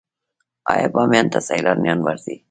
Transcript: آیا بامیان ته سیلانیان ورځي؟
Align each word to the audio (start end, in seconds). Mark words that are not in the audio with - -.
آیا 0.71 0.87
بامیان 0.93 1.27
ته 1.33 1.39
سیلانیان 1.47 1.99
ورځي؟ 2.03 2.35